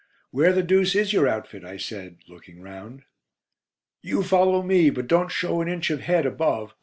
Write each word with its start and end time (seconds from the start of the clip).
"Where 0.31 0.51
the 0.51 0.63
deuce 0.63 0.95
is 0.95 1.13
your 1.13 1.27
outfit?" 1.27 1.63
I 1.63 1.77
said, 1.77 2.17
looking 2.27 2.59
round. 2.63 3.03
"You 4.01 4.23
follow 4.23 4.63
me, 4.63 4.89
but 4.89 5.05
don't 5.05 5.29
show 5.29 5.61
an 5.61 5.67
inch 5.67 5.91
of 5.91 5.99
head 6.01 6.25
above. 6.25 6.73